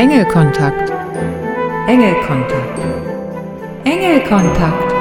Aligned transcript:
Engelkontakt. 0.00 0.90
Engelkontakt. 1.86 2.78
Engelkontakt. 3.84 4.94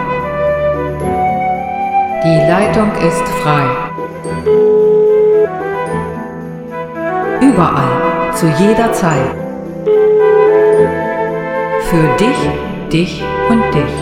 Die 2.25 2.37
Leitung 2.49 2.91
ist 3.07 3.25
frei. 3.41 3.65
Überall, 7.39 8.33
zu 8.35 8.47
jeder 8.61 8.91
Zeit. 8.91 9.31
Für 11.89 12.17
dich, 12.17 12.91
dich 12.91 13.23
und 13.49 13.63
dich. 13.73 13.95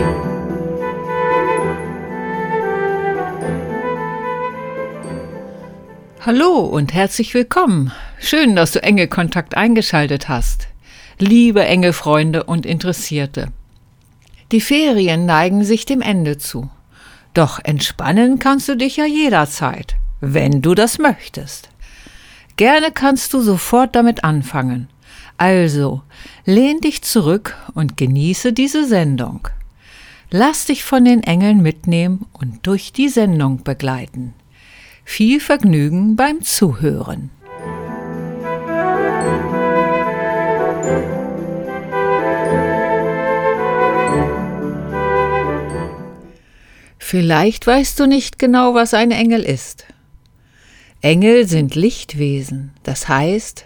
Hallo 6.25 6.61
und 6.61 6.95
herzlich 6.95 7.36
willkommen. 7.36 7.91
Schön, 8.20 8.55
dass 8.55 8.71
du 8.71 8.82
Engelkontakt 8.82 9.55
eingeschaltet 9.55 10.27
hast. 10.27 10.68
Liebe 11.20 11.66
Engelfreunde 11.66 12.44
und 12.44 12.68
Interessierte. 12.68 13.48
Die 14.52 14.62
Ferien 14.62 15.25
neigen 15.25 15.64
sich 15.64 15.84
dem 15.84 16.04
Ende 16.04 16.38
zu. 16.38 16.70
Doch 17.34 17.60
entspannen 17.64 18.38
kannst 18.38 18.70
du 18.70 18.78
dich 18.78 18.98
ja 18.98 19.06
jederzeit, 19.08 19.96
wenn 20.22 20.61
du 20.61 20.75
das 20.75 21.00
möchtest. 21.00 21.70
Gerne 22.56 22.92
kannst 22.92 23.34
du 23.34 23.42
sofort 23.42 23.96
damit 23.96 24.24
anfangen. 24.24 24.89
Also, 25.38 26.04
lehn 26.46 26.82
dich 26.82 27.02
zurück 27.02 27.58
und 27.74 27.97
genieße 27.97 28.54
diese 28.54 28.86
Sendung. 28.86 29.47
Lass 30.30 30.66
dich 30.66 30.84
von 30.84 31.04
den 31.04 31.24
Engeln 31.24 31.64
mitnehmen 31.64 32.28
und 32.31 32.67
durch 32.67 32.94
die 32.94 33.09
Sendung 33.09 33.64
begleiten. 33.64 34.36
Viel 35.03 35.39
Vergnügen 35.39 36.16
beim 36.16 36.44
Zuhören. 36.44 37.31
Vielleicht 47.09 47.66
weißt 47.66 48.02
du 48.02 48.05
nicht 48.05 48.38
genau, 48.38 48.73
was 48.73 48.94
ein 48.94 49.11
Engel 49.11 49.41
ist. 49.41 49.86
Engel 51.00 51.47
sind 51.47 51.73
Lichtwesen, 51.73 52.72
das 52.83 53.08
heißt, 53.08 53.63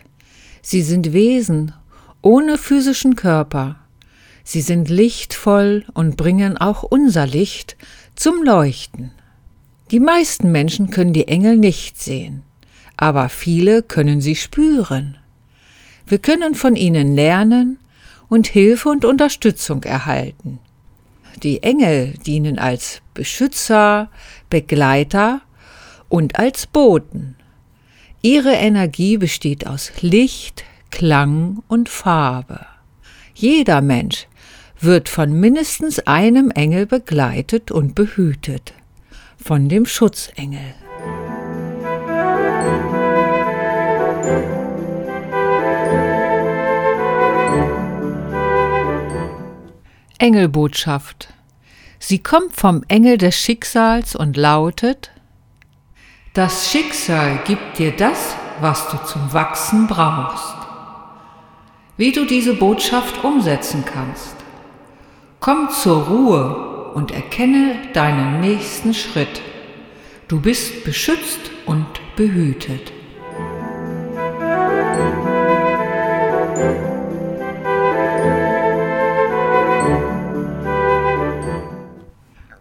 sie 0.62 0.84
sind 0.84 1.12
Wesen 1.12 1.74
ohne 2.22 2.60
physischen 2.60 3.16
Körper. 3.16 3.78
Sie 4.44 4.62
sind 4.62 4.92
lichtvoll 4.92 5.86
und 5.96 6.18
bringen 6.18 6.56
auch 6.56 6.84
unser 6.84 7.26
Licht 7.26 7.78
zum 8.14 8.44
Leuchten. 8.44 9.10
Die 9.90 10.00
meisten 10.00 10.52
Menschen 10.52 10.92
können 10.92 11.14
die 11.14 11.28
Engel 11.28 11.58
nicht 11.58 12.00
sehen, 12.00 12.44
aber 12.96 13.28
viele 13.28 13.82
können 13.82 14.22
sie 14.22 14.36
spüren. 14.36 15.18
Wir 16.06 16.20
können 16.20 16.54
von 16.54 16.76
ihnen 16.76 17.16
lernen 17.16 17.80
und 18.30 18.46
Hilfe 18.46 18.90
und 18.90 19.04
Unterstützung 19.04 19.82
erhalten. 19.82 20.60
Die 21.44 21.64
Engel 21.64 22.14
dienen 22.26 22.60
als 22.60 23.02
Beschützer, 23.14 24.10
Begleiter 24.50 25.42
und 26.10 26.38
als 26.38 26.68
Boten. 26.68 27.36
Ihre 28.22 28.54
Energie 28.54 29.18
besteht 29.18 29.66
aus 29.66 29.92
Licht, 30.02 30.64
Klang 30.92 31.64
und 31.68 31.90
Farbe. 31.90 32.66
Jeder 33.34 33.82
Mensch 33.82 34.28
wird 34.80 35.10
von 35.10 35.32
mindestens 35.40 36.00
einem 36.00 36.52
Engel 36.52 36.86
begleitet 36.86 37.72
und 37.72 37.96
behütet 37.96 38.74
von 39.38 39.70
dem 39.70 39.86
Schutzengel. 39.86 40.76
Engelbotschaft. 50.22 51.30
Sie 51.98 52.20
kommt 52.20 52.56
vom 52.56 52.84
Engel 52.88 53.18
des 53.18 53.36
Schicksals 53.36 54.16
und 54.16 54.38
lautet 54.38 55.10
Das 56.36 56.70
Schicksal 56.70 57.40
gibt 57.44 57.80
dir 57.80 57.92
das, 57.92 58.36
was 58.60 58.88
du 58.90 58.98
zum 59.04 59.34
Wachsen 59.34 59.88
brauchst. 59.88 60.54
Wie 61.98 62.12
du 62.12 62.26
diese 62.26 62.54
Botschaft 62.54 63.24
umsetzen 63.24 63.84
kannst. 63.84 64.36
Komm 65.40 65.72
zur 65.72 66.04
Ruhe 66.04 66.92
und 66.94 67.10
erkenne 67.10 67.78
deinen 67.94 68.42
nächsten 68.42 68.94
Schritt. 68.94 69.42
Du 70.28 70.40
bist 70.40 70.84
beschützt 70.84 71.50
und 71.66 71.88
behütet. 72.16 72.94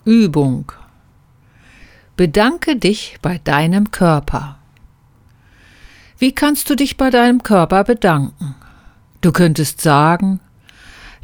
Übung. 0.04 0.72
Bedanke 2.16 2.76
dich 2.76 3.18
bei 3.20 3.36
deinem 3.38 3.90
Körper. 3.90 4.58
Wie 6.18 6.32
kannst 6.32 6.70
du 6.70 6.74
dich 6.74 6.96
bei 6.96 7.10
deinem 7.10 7.42
Körper 7.42 7.84
bedanken? 7.84 8.54
Du 9.20 9.32
könntest 9.32 9.80
sagen, 9.80 10.40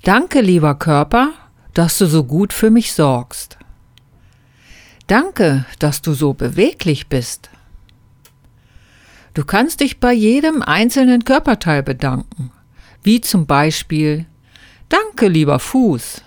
Danke, 0.03 0.43
lieber 0.43 0.75
Körper, 0.75 1.33
dass 1.73 1.97
du 1.97 2.07
so 2.07 2.25
gut 2.25 2.53
für 2.53 2.71
mich 2.71 2.93
sorgst. 2.93 3.57
Danke, 5.07 5.65
dass 5.79 6.03
du 6.03 6.13
so 6.13 6.35
beweglich 6.35 7.09
bist. 7.09 7.49
Du 9.33 9.45
kannst 9.45 9.81
dich 9.81 10.01
bei 10.01 10.13
jedem 10.13 10.63
einzelnen 10.63 11.25
Körperteil 11.25 11.83
bedanken, 11.83 12.53
wie 13.03 13.23
zum 13.23 13.47
Beispiel 13.47 14.27
Danke, 14.91 15.29
lieber 15.29 15.59
Fuß, 15.59 16.23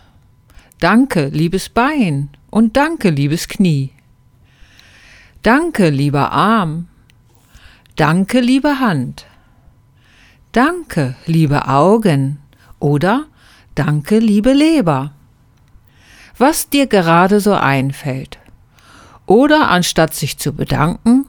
Danke, 0.80 1.28
liebes 1.28 1.70
Bein 1.70 2.30
und 2.50 2.78
Danke, 2.78 3.10
liebes 3.10 3.48
Knie. 3.48 3.92
Danke, 5.44 5.90
lieber 5.90 6.32
Arm, 6.32 6.88
Danke, 7.96 8.40
liebe 8.40 8.80
Hand, 8.80 9.26
Danke, 10.52 11.16
liebe 11.26 11.68
Augen 11.68 12.40
oder 12.80 13.26
Danke, 13.76 14.20
liebe 14.20 14.54
Leber 14.54 15.14
was 16.40 16.70
dir 16.70 16.88
gerade 16.88 17.40
so 17.42 17.54
einfällt. 17.54 18.40
Oder 19.26 19.70
anstatt 19.70 20.16
sich 20.16 20.40
zu 20.40 20.54
bedanken, 20.54 21.26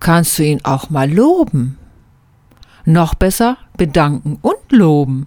kannst 0.00 0.38
du 0.38 0.44
ihn 0.44 0.64
auch 0.64 0.90
mal 0.90 1.08
loben. 1.08 1.78
Noch 2.86 3.14
besser 3.14 3.58
bedanken 3.76 4.38
und 4.40 4.72
loben. 4.72 5.26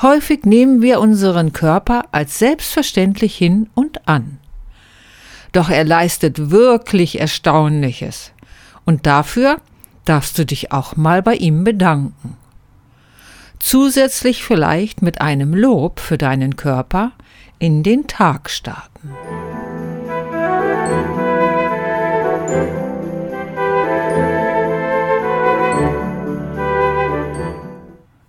Häufig 0.00 0.44
nehmen 0.44 0.80
wir 0.80 1.00
unseren 1.00 1.52
Körper 1.52 2.04
als 2.12 2.38
selbstverständlich 2.38 3.36
hin 3.36 3.68
und 3.74 4.06
an. 4.08 4.38
Doch 5.52 5.70
er 5.70 5.84
leistet 5.84 6.50
wirklich 6.50 7.18
Erstaunliches. 7.18 8.32
Und 8.84 9.06
dafür 9.06 9.56
darfst 10.04 10.38
du 10.38 10.46
dich 10.46 10.70
auch 10.72 10.94
mal 10.96 11.20
bei 11.22 11.34
ihm 11.34 11.64
bedanken. 11.64 12.36
Zusätzlich 13.58 14.44
vielleicht 14.44 15.02
mit 15.02 15.20
einem 15.20 15.52
Lob 15.52 15.98
für 15.98 16.16
deinen 16.16 16.54
Körper, 16.54 17.12
in 17.58 17.82
den 17.82 18.06
Tag 18.06 18.50
starten. 18.50 19.10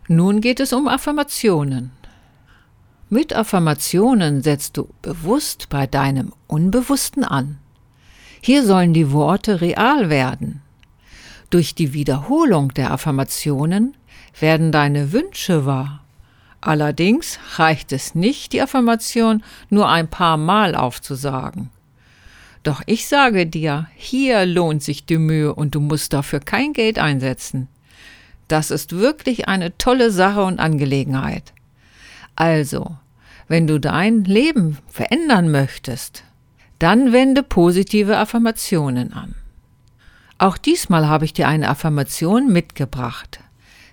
Nun 0.09 0.42
geht 0.42 0.59
es 0.59 0.74
um 0.74 0.90
Affirmationen. 0.90 1.92
Mit 3.09 3.34
Affirmationen 3.34 4.44
setzt 4.44 4.75
du 4.75 4.90
bewusst 5.02 5.70
bei 5.70 5.88
deinem 5.88 6.34
Unbewussten 6.47 7.24
an. 7.24 7.59
Hier 8.42 8.66
sollen 8.66 8.94
die 8.94 9.14
Worte 9.14 9.62
real 9.62 10.09
werden. 10.09 10.62
Durch 11.50 11.74
die 11.75 11.94
Wiederholung 11.94 12.74
der 12.74 12.92
Affirmationen 12.92 13.96
werden 14.38 14.74
deine 14.74 15.14
Wünsche 15.14 15.66
wahr 15.66 16.03
Allerdings 16.62 17.40
reicht 17.55 17.94
es 17.94 18.16
nicht, 18.16 18.52
die 18.52 18.62
Affirmation 18.62 19.44
nur 19.70 19.88
ein 19.88 20.09
paar 20.09 20.38
Mal 20.38 20.76
aufzusagen. 20.76 21.70
Doch 22.64 22.82
ich 22.85 23.08
sage 23.08 23.47
dir, 23.47 23.88
hier 23.96 24.46
lohnt 24.46 24.84
sich 24.84 25.05
die 25.05 25.17
Mühe 25.17 25.55
und 25.55 25.76
du 25.76 25.79
musst 25.79 26.12
dafür 26.12 26.41
kein 26.41 26.73
Geld 26.73 27.00
einsetzen. 27.00 27.70
Das 28.49 28.72
ist 28.72 28.97
wirklich 28.97 29.47
eine 29.47 29.78
tolle 29.78 30.11
Sache 30.11 30.43
und 30.43 30.59
Angelegenheit. 30.59 31.53
Also, 32.35 32.97
wenn 33.47 33.67
du 33.67 33.79
dein 33.79 34.23
Leben 34.23 34.78
verändern 34.90 35.51
möchtest, 35.51 36.23
dann 36.79 37.13
wende 37.13 37.43
positive 37.43 38.17
Affirmationen 38.17 39.13
an. 39.13 39.35
Auch 40.40 40.57
diesmal 40.57 41.07
habe 41.07 41.25
ich 41.25 41.34
dir 41.34 41.47
eine 41.47 41.69
Affirmation 41.69 42.51
mitgebracht. 42.51 43.40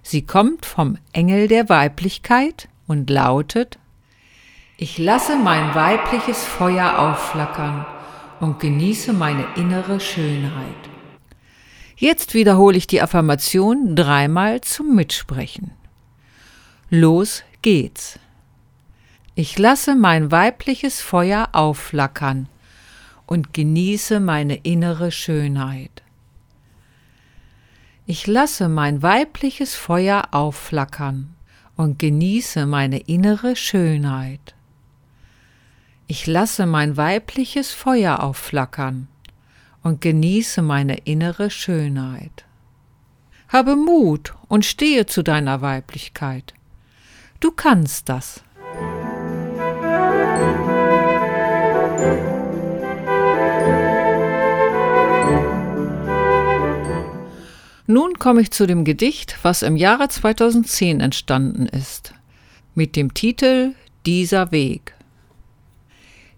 Sie 0.03 0.25
kommt 0.25 0.65
vom 0.65 0.97
Engel 1.13 1.49
der 1.49 1.69
Weiblichkeit 1.69 2.69
und 2.87 3.11
lautet 3.11 3.79
Ich 4.79 4.97
lasse 4.97 5.37
mein 5.37 5.75
weibliches 5.75 6.43
Feuer 6.45 6.99
aufflackern 6.99 7.85
und 8.41 8.61
genieße 8.61 9.13
meine 9.13 9.45
innere 9.57 10.01
Schönheit. 10.01 10.86
Jetzt 11.99 12.35
wiederhole 12.35 12.77
ich 12.77 12.87
die 12.87 13.01
Affirmation 13.01 13.97
dreimal 13.97 14.61
zum 14.61 14.95
Mitsprechen. 14.95 15.71
Los 16.91 17.43
geht's. 17.63 18.19
Ich 19.35 19.59
lasse 19.59 19.95
mein 19.95 20.31
weibliches 20.31 21.01
Feuer 21.01 21.49
aufflackern 21.53 22.51
und 23.25 23.55
genieße 23.55 24.21
meine 24.21 24.57
innere 24.57 25.11
Schönheit. 25.11 26.03
Ich 28.05 28.27
lasse 28.27 28.69
mein 28.69 29.03
weibliches 29.03 29.75
Feuer 29.75 30.29
aufflackern 30.33 31.35
und 31.77 31.99
genieße 31.99 32.67
meine 32.67 32.99
innere 32.99 33.57
Schönheit. 33.57 34.55
Ich 36.09 36.27
lasse 36.27 36.67
mein 36.67 36.99
weibliches 36.99 37.73
Feuer 37.73 38.23
aufflackern 38.23 39.09
und 39.87 40.01
genieße 40.01 40.63
meine 40.63 40.97
innere 41.05 41.49
Schönheit. 41.49 42.45
Habe 43.47 43.77
Mut 43.77 44.35
und 44.49 44.65
stehe 44.65 45.07
zu 45.07 45.23
deiner 45.23 45.61
Weiblichkeit. 45.61 46.55
Du 47.39 47.53
kannst 47.53 48.09
das. 48.09 48.43
Nun 57.87 58.19
komme 58.19 58.41
ich 58.41 58.51
zu 58.51 58.67
dem 58.67 58.85
Gedicht, 58.85 59.39
was 59.43 59.63
im 59.63 59.77
Jahre 59.77 60.09
2010 60.09 60.99
entstanden 60.99 61.67
ist, 61.67 62.13
mit 62.75 62.97
dem 62.97 63.15
Titel 63.15 63.75
Dieser 64.05 64.51
Weg. 64.51 64.95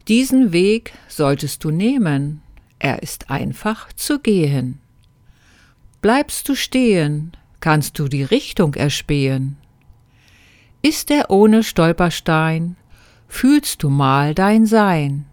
Diesen 0.06 0.52
Weg 0.52 0.92
solltest 1.08 1.64
du 1.64 1.70
nehmen, 1.70 2.42
er 2.78 3.02
ist 3.02 3.30
einfach 3.30 3.92
zu 3.92 4.18
gehen. 4.18 4.80
Bleibst 6.00 6.48
du 6.48 6.54
stehen, 6.54 7.32
kannst 7.60 7.98
du 7.98 8.08
die 8.08 8.22
Richtung 8.22 8.74
erspähen. 8.74 9.56
Ist 10.80 11.10
er 11.10 11.30
ohne 11.30 11.64
Stolperstein, 11.64 12.76
fühlst 13.26 13.82
du 13.82 13.90
mal 13.90 14.34
dein 14.34 14.64
Sein. 14.64 15.26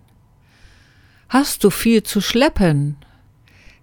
Hast 1.30 1.63
du 1.63 1.69
viel 1.69 2.01
zu 2.03 2.19
schleppen, 2.19 2.97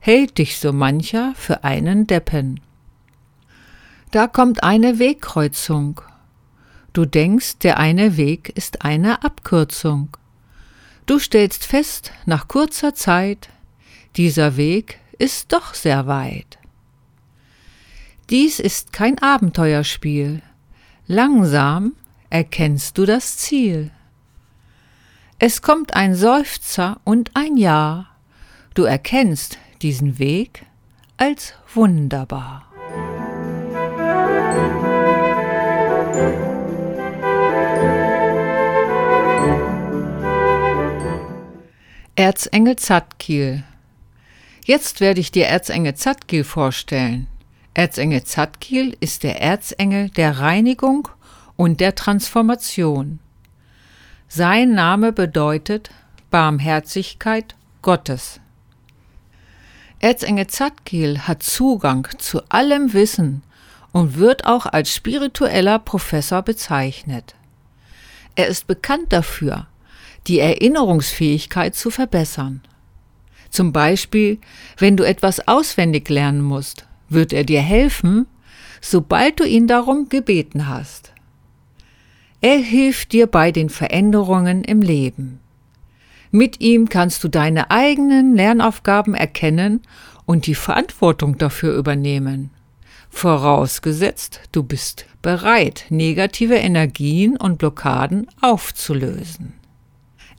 hält 0.00 0.38
dich 0.38 0.58
so 0.58 0.72
mancher 0.72 1.32
für 1.36 1.62
einen 1.62 2.06
Deppen. 2.06 2.60
Da 4.10 4.26
kommt 4.26 4.62
eine 4.62 4.98
Wegkreuzung. 4.98 6.00
Du 6.92 7.04
denkst, 7.04 7.58
der 7.60 7.78
eine 7.78 8.16
Weg 8.16 8.50
ist 8.50 8.84
eine 8.84 9.22
Abkürzung. 9.24 10.16
Du 11.06 11.18
stellst 11.18 11.64
fest, 11.64 12.12
nach 12.26 12.48
kurzer 12.48 12.94
Zeit, 12.94 13.48
dieser 14.16 14.56
Weg 14.56 14.98
ist 15.18 15.52
doch 15.52 15.74
sehr 15.74 16.06
weit. 16.06 16.58
Dies 18.30 18.60
ist 18.60 18.92
kein 18.92 19.18
Abenteuerspiel. 19.18 20.42
Langsam 21.06 21.94
erkennst 22.30 22.98
du 22.98 23.04
das 23.04 23.36
Ziel. 23.36 23.90
Es 25.38 25.60
kommt 25.60 25.94
ein 25.94 26.14
Seufzer 26.14 27.00
und 27.04 27.32
ein 27.34 27.56
Ja. 27.56 28.06
Du 28.74 28.84
erkennst 28.84 29.58
diesen 29.82 30.18
Weg 30.18 30.64
als 31.16 31.54
wunderbar. 31.74 32.66
Erzengel 42.14 42.76
Zadkiel 42.76 43.64
Jetzt 44.64 45.00
werde 45.00 45.20
ich 45.20 45.32
dir 45.32 45.46
Erzengel 45.46 45.94
Zadkiel 45.94 46.44
vorstellen. 46.44 47.26
Erzengel 47.74 48.22
Zadkiel 48.22 48.96
ist 49.00 49.24
der 49.24 49.40
Erzengel 49.40 50.08
der 50.10 50.38
Reinigung 50.38 51.08
und 51.56 51.80
der 51.80 51.96
Transformation. 51.96 53.18
Sein 54.28 54.72
Name 54.74 55.12
bedeutet 55.12 55.90
Barmherzigkeit 56.30 57.56
Gottes. 57.82 58.40
Erzengel 59.98 60.46
Zadkiel 60.46 61.20
hat 61.20 61.42
Zugang 61.42 62.06
zu 62.18 62.42
allem 62.48 62.92
Wissen 62.92 63.42
und 63.90 64.16
wird 64.16 64.46
auch 64.46 64.66
als 64.66 64.94
spiritueller 64.94 65.80
Professor 65.80 66.42
bezeichnet. 66.42 67.34
Er 68.36 68.46
ist 68.46 68.68
bekannt 68.68 69.12
dafür, 69.12 69.66
die 70.28 70.38
Erinnerungsfähigkeit 70.38 71.74
zu 71.74 71.90
verbessern. 71.90 72.62
Zum 73.52 73.70
Beispiel, 73.70 74.38
wenn 74.78 74.96
du 74.96 75.04
etwas 75.04 75.46
auswendig 75.46 76.08
lernen 76.08 76.40
musst, 76.40 76.86
wird 77.10 77.34
er 77.34 77.44
dir 77.44 77.60
helfen, 77.60 78.26
sobald 78.80 79.40
du 79.40 79.44
ihn 79.44 79.66
darum 79.66 80.08
gebeten 80.08 80.68
hast. 80.68 81.12
Er 82.40 82.56
hilft 82.56 83.12
dir 83.12 83.26
bei 83.26 83.52
den 83.52 83.68
Veränderungen 83.68 84.64
im 84.64 84.80
Leben. 84.80 85.38
Mit 86.30 86.62
ihm 86.62 86.88
kannst 86.88 87.22
du 87.22 87.28
deine 87.28 87.70
eigenen 87.70 88.34
Lernaufgaben 88.34 89.14
erkennen 89.14 89.82
und 90.24 90.46
die 90.46 90.54
Verantwortung 90.54 91.36
dafür 91.36 91.76
übernehmen. 91.76 92.50
Vorausgesetzt, 93.10 94.40
du 94.50 94.62
bist 94.62 95.04
bereit, 95.20 95.84
negative 95.90 96.54
Energien 96.54 97.36
und 97.36 97.58
Blockaden 97.58 98.28
aufzulösen. 98.40 99.52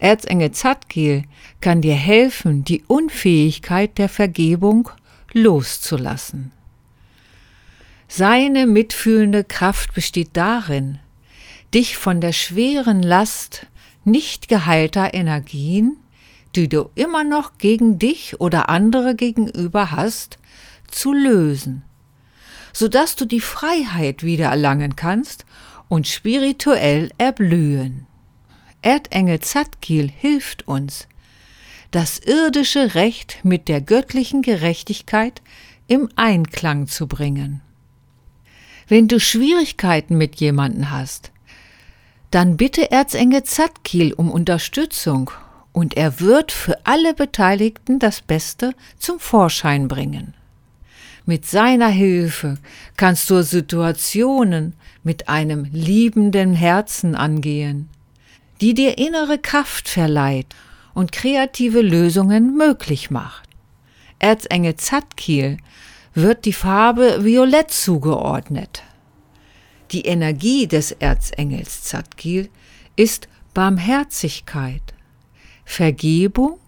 Erzengel 0.03 0.51
Zadkiel 0.51 1.23
kann 1.61 1.81
dir 1.81 1.95
helfen, 1.95 2.65
die 2.65 2.83
Unfähigkeit 2.87 3.97
der 3.97 4.09
Vergebung 4.09 4.89
loszulassen. 5.31 6.51
Seine 8.09 8.67
mitfühlende 8.67 9.45
Kraft 9.45 9.93
besteht 9.93 10.31
darin, 10.33 10.99
dich 11.73 11.95
von 11.95 12.19
der 12.19 12.33
schweren 12.33 13.01
Last 13.01 13.67
nicht 14.03 14.49
geheilter 14.49 15.13
Energien, 15.13 15.95
die 16.53 16.67
du 16.67 16.89
immer 16.95 17.23
noch 17.23 17.57
gegen 17.57 17.97
dich 17.97 18.41
oder 18.41 18.67
andere 18.67 19.15
gegenüber 19.15 19.91
hast, 19.91 20.37
zu 20.91 21.13
lösen, 21.13 21.81
sodass 22.73 23.15
du 23.15 23.23
die 23.23 23.39
Freiheit 23.39 24.21
wieder 24.21 24.49
erlangen 24.49 24.97
kannst 24.97 25.45
und 25.87 26.09
spirituell 26.09 27.09
erblühen. 27.17 28.05
Erdengel 28.83 29.39
Zadkiel 29.39 30.09
hilft 30.09 30.67
uns, 30.67 31.07
das 31.91 32.19
irdische 32.19 32.95
Recht 32.95 33.39
mit 33.43 33.67
der 33.67 33.81
göttlichen 33.81 34.41
Gerechtigkeit 34.41 35.41
im 35.87 36.09
Einklang 36.15 36.87
zu 36.87 37.07
bringen. 37.07 37.61
Wenn 38.87 39.07
du 39.07 39.19
Schwierigkeiten 39.19 40.17
mit 40.17 40.35
jemanden 40.35 40.91
hast, 40.91 41.31
dann 42.31 42.57
bitte 42.57 42.91
Erzengel 42.91 43.43
Zadkiel 43.43 44.13
um 44.13 44.31
Unterstützung 44.31 45.31
und 45.71 45.95
er 45.95 46.19
wird 46.19 46.51
für 46.51 46.85
alle 46.85 47.13
Beteiligten 47.13 47.99
das 47.99 48.21
Beste 48.21 48.73
zum 48.97 49.19
Vorschein 49.19 49.87
bringen. 49.87 50.33
Mit 51.25 51.45
seiner 51.45 51.87
Hilfe 51.87 52.57
kannst 52.97 53.29
du 53.29 53.43
Situationen 53.43 54.73
mit 55.03 55.29
einem 55.29 55.65
liebenden 55.71 56.53
Herzen 56.53 57.15
angehen, 57.15 57.87
die 58.63 58.73
dir 58.73 58.97
innere 58.97 59.39
Kraft 59.39 59.89
verleiht 59.89 60.55
und 60.93 61.11
kreative 61.11 61.81
Lösungen 61.81 62.55
möglich 62.55 63.11
macht. 63.11 63.49
Erzengel 64.19 64.77
Zadkiel 64.77 65.57
wird 66.13 66.45
die 66.45 66.53
Farbe 66.53 67.25
Violett 67.25 67.71
zugeordnet. 67.71 68.83
Die 69.91 70.05
Energie 70.05 70.65
des 70.65 70.93
Erzengels 70.93 71.83
Zadkiel 71.83 72.49
ist 72.95 73.27
Barmherzigkeit, 73.53 74.93
Vergebung, 75.65 76.59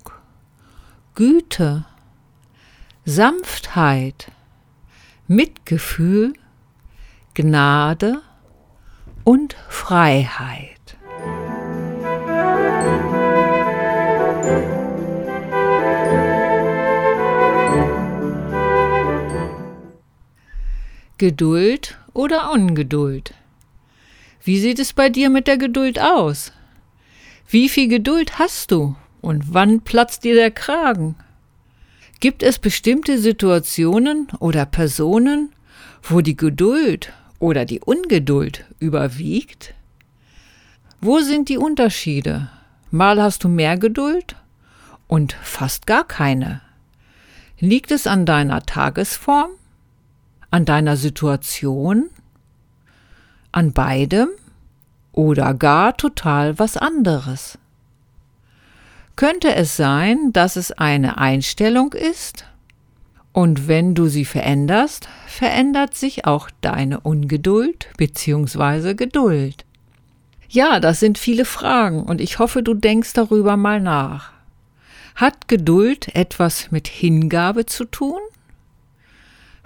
Güte, 1.13 1.85
Sanftheit, 3.05 4.33
Mitgefühl, 5.27 6.33
Gnade 7.35 8.21
und 9.23 9.55
Freiheit. 9.69 10.74
Geduld 21.17 21.97
oder 22.11 22.51
Ungeduld? 22.51 23.33
Wie 24.43 24.59
sieht 24.59 24.79
es 24.79 24.91
bei 24.91 25.07
dir 25.07 25.29
mit 25.29 25.47
der 25.47 25.57
Geduld 25.57 25.97
aus? 25.97 26.51
Wie 27.47 27.69
viel 27.69 27.87
Geduld 27.87 28.37
hast 28.37 28.71
du 28.71 28.97
und 29.21 29.53
wann 29.53 29.79
platzt 29.79 30.25
dir 30.25 30.35
der 30.35 30.51
Kragen? 30.51 31.15
Gibt 32.19 32.43
es 32.43 32.59
bestimmte 32.59 33.17
Situationen 33.17 34.27
oder 34.39 34.65
Personen, 34.65 35.53
wo 36.03 36.19
die 36.19 36.35
Geduld 36.35 37.13
oder 37.39 37.63
die 37.63 37.79
Ungeduld 37.79 38.65
überwiegt? 38.79 39.73
Wo 40.99 41.19
sind 41.19 41.47
die 41.47 41.57
Unterschiede? 41.57 42.49
Mal 42.91 43.21
hast 43.21 43.45
du 43.45 43.47
mehr 43.47 43.77
Geduld 43.77 44.35
und 45.07 45.31
fast 45.31 45.87
gar 45.87 46.05
keine. 46.05 46.59
Liegt 47.57 47.91
es 47.91 48.05
an 48.05 48.25
deiner 48.25 48.65
Tagesform? 48.65 49.51
An 50.55 50.63
deiner 50.63 50.95
Situation? 50.95 52.09
an 53.51 53.73
beidem 53.73 54.29
oder 55.11 55.53
gar 55.53 55.97
total 55.97 56.57
was 56.57 56.77
anderes? 56.77 57.57
Könnte 59.17 59.53
es 59.53 59.75
sein, 59.75 60.31
dass 60.31 60.55
es 60.55 60.71
eine 60.71 61.17
Einstellung 61.17 61.91
ist? 61.91 62.45
Und 63.33 63.67
wenn 63.67 63.95
du 63.95 64.07
sie 64.07 64.23
veränderst, 64.23 65.09
verändert 65.27 65.93
sich 65.93 66.25
auch 66.25 66.49
deine 66.61 67.01
Ungeduld 67.01 67.89
bzw. 67.97 68.93
Geduld. 68.93 69.65
Ja, 70.47 70.79
das 70.79 71.01
sind 71.01 71.17
viele 71.17 71.43
Fragen 71.43 72.01
und 72.01 72.21
ich 72.21 72.39
hoffe, 72.39 72.63
du 72.63 72.75
denkst 72.75 73.11
darüber 73.11 73.57
mal 73.57 73.81
nach. 73.81 74.31
Hat 75.15 75.49
Geduld 75.49 76.15
etwas 76.15 76.71
mit 76.71 76.87
Hingabe 76.87 77.65
zu 77.65 77.83
tun? 77.83 78.21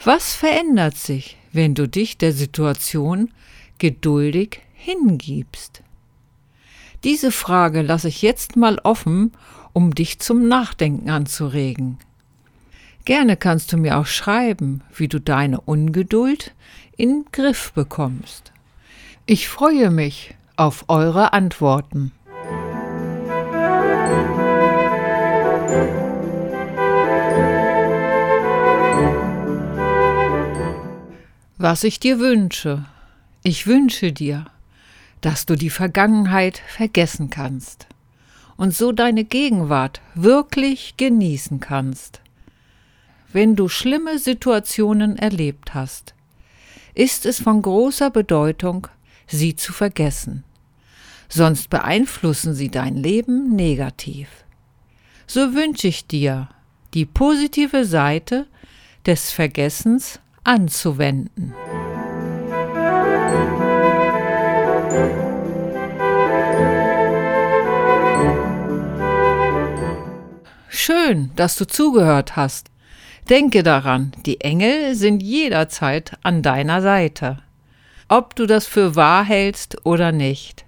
Was 0.03 0.34
verändert 0.34 0.96
sich, 0.96 1.36
wenn 1.51 1.75
du 1.75 1.88
dich 1.88 2.18
der 2.18 2.32
Situation 2.32 3.32
geduldig 3.79 4.62
hingibst? 4.74 5.82
Diese 7.03 7.34
Frage 7.34 7.82
lasse 7.82 8.08
ich 8.08 8.22
jetzt 8.22 8.56
mal 8.56 8.79
offen, 8.84 9.34
um 9.74 9.94
dich 9.94 10.20
zum 10.20 10.48
Nachdenken 10.48 11.10
anzuregen. 11.10 11.98
Gerne 13.03 13.36
kannst 13.36 13.74
du 13.74 13.77
mir 13.77 13.98
auch 13.98 14.06
schreiben, 14.06 14.84
wie 14.96 15.10
du 15.10 15.20
deine 15.20 15.60
Ungeduld 15.60 16.53
in 16.96 17.25
Griff 17.34 17.74
bekommst. 17.74 18.53
Ich 19.25 19.50
freue 19.50 19.89
mich 19.89 20.34
auf 20.56 20.86
eure 20.88 21.34
Antworten. 21.34 22.13
Was 31.62 31.84
ich 31.84 32.00
dir 32.00 32.20
wünsche, 32.20 32.86
ich 33.44 33.68
wünsche 33.68 34.13
dir, 34.13 34.46
dass 35.20 35.46
du 35.46 35.56
die 35.56 35.70
Vergangenheit 35.70 36.58
vergessen 36.58 37.30
kannst 37.30 37.86
und 38.56 38.74
so 38.74 38.94
deine 38.94 39.25
Gegenwart 39.25 40.00
wirklich 40.16 40.96
genießen 40.96 41.60
kannst. 41.60 42.22
Wenn 43.34 43.58
du 43.58 43.68
schlimme 43.68 44.20
Situationen 44.20 45.18
erlebt 45.18 45.74
hast, 45.74 46.13
ist 46.94 47.25
es 47.25 47.42
von 47.42 47.62
großer 47.62 48.10
Bedeutung, 48.10 48.88
sie 49.28 49.58
zu 49.58 49.74
vergessen, 49.74 50.46
sonst 51.28 51.70
beeinflussen 51.70 52.54
sie 52.54 52.70
dein 52.70 52.96
Leben 52.96 53.54
negativ. 53.58 54.30
So 55.28 55.54
wünsche 55.54 55.89
ich 55.89 56.08
dir, 56.08 56.48
die 56.94 57.06
positive 57.06 57.84
Seite 57.84 58.48
des 59.06 59.34
Vergessens 59.34 60.22
anzuwenden. 60.50 61.53
Schön, 70.70 71.29
dass 71.36 71.56
du 71.56 71.68
zugehört 71.68 72.36
hast. 72.36 72.72
Denke 73.29 73.62
daran, 73.62 74.12
die 74.25 74.41
Engel 74.41 74.96
sind 74.96 75.22
jederzeit 75.22 76.18
an 76.24 76.41
deiner 76.41 76.82
Seite. 76.82 77.44
Ob 78.08 78.36
du 78.36 78.48
das 78.48 78.65
für 78.65 78.96
wahr 78.96 79.24
hältst 79.24 79.86
oder 79.86 80.12
nicht. 80.12 80.65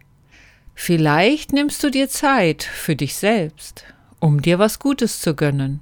Vielleicht 0.76 1.54
nimmst 1.54 1.84
du 1.84 1.90
dir 1.90 2.08
Zeit 2.08 2.62
für 2.62 2.96
dich 2.96 3.16
selbst, 3.16 3.86
um 4.20 4.44
dir 4.44 4.60
was 4.60 4.78
Gutes 4.78 5.22
zu 5.22 5.36
gönnen. 5.36 5.80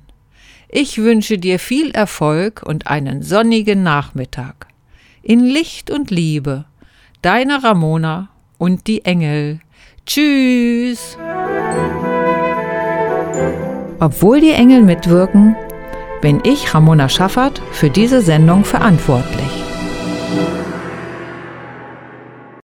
Ich 0.71 0.99
wünsche 0.99 1.39
dir 1.39 1.57
viel 1.57 1.89
Erfolg 1.91 2.61
und 2.63 2.85
einen 2.85 3.23
sonnigen 3.23 3.81
Nachmittag. 3.81 4.67
In 5.23 5.43
Licht 5.43 5.89
und 5.89 6.11
Liebe. 6.11 6.65
Deine 7.23 7.63
Ramona 7.63 8.29
und 8.59 8.85
die 8.85 9.03
Engel. 9.03 9.61
Tschüss! 10.05 11.17
Obwohl 13.99 14.41
die 14.41 14.51
Engel 14.51 14.83
mitwirken, 14.83 15.55
bin 16.21 16.39
ich, 16.43 16.71
Ramona 16.73 17.09
Schaffert, 17.09 17.61
für 17.71 17.89
diese 17.89 18.21
Sendung 18.21 18.63
verantwortlich. 18.63 19.68